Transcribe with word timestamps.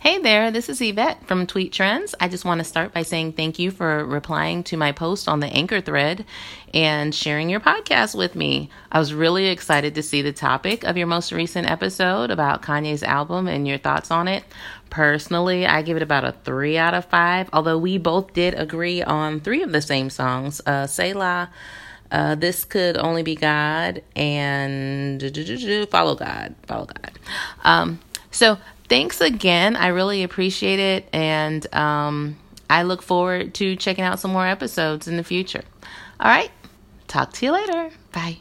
Hey 0.00 0.16
there, 0.16 0.50
this 0.50 0.70
is 0.70 0.80
Yvette 0.80 1.26
from 1.26 1.46
Tweet 1.46 1.74
Trends. 1.74 2.14
I 2.18 2.28
just 2.28 2.46
want 2.46 2.60
to 2.60 2.64
start 2.64 2.94
by 2.94 3.02
saying 3.02 3.34
thank 3.34 3.58
you 3.58 3.70
for 3.70 4.02
replying 4.02 4.62
to 4.64 4.78
my 4.78 4.92
post 4.92 5.28
on 5.28 5.40
the 5.40 5.46
Anchor 5.48 5.82
thread 5.82 6.24
and 6.72 7.14
sharing 7.14 7.50
your 7.50 7.60
podcast 7.60 8.14
with 8.16 8.34
me. 8.34 8.70
I 8.90 8.98
was 8.98 9.12
really 9.12 9.48
excited 9.48 9.94
to 9.94 10.02
see 10.02 10.22
the 10.22 10.32
topic 10.32 10.84
of 10.84 10.96
your 10.96 11.06
most 11.06 11.32
recent 11.32 11.70
episode 11.70 12.30
about 12.30 12.62
Kanye's 12.62 13.02
album 13.02 13.46
and 13.46 13.68
your 13.68 13.76
thoughts 13.76 14.10
on 14.10 14.26
it. 14.26 14.42
Personally, 14.88 15.66
I 15.66 15.82
give 15.82 15.98
it 15.98 16.02
about 16.02 16.24
a 16.24 16.32
three 16.32 16.78
out 16.78 16.94
of 16.94 17.04
five, 17.04 17.50
although 17.52 17.76
we 17.76 17.98
both 17.98 18.32
did 18.32 18.54
agree 18.54 19.02
on 19.02 19.40
three 19.40 19.62
of 19.62 19.70
the 19.70 19.82
same 19.82 20.08
songs 20.08 20.62
uh, 20.64 20.86
Selah. 20.86 21.50
Uh, 22.10 22.36
this 22.36 22.64
could 22.64 22.96
only 22.96 23.22
be 23.22 23.34
God 23.34 24.02
and 24.16 25.20
follow 25.90 26.14
God, 26.14 26.54
follow 26.66 26.86
God. 26.86 27.12
Um, 27.64 28.00
so 28.30 28.58
thanks 28.90 29.22
again. 29.22 29.76
I 29.76 29.86
really 29.86 30.22
appreciate 30.22 30.78
it. 30.78 31.08
And 31.14 31.72
um, 31.74 32.36
I 32.68 32.82
look 32.82 33.00
forward 33.00 33.54
to 33.54 33.76
checking 33.76 34.04
out 34.04 34.20
some 34.20 34.32
more 34.32 34.46
episodes 34.46 35.08
in 35.08 35.16
the 35.16 35.24
future. 35.24 35.62
All 36.20 36.28
right. 36.28 36.50
Talk 37.08 37.32
to 37.34 37.46
you 37.46 37.52
later. 37.52 37.90
Bye. 38.12 38.40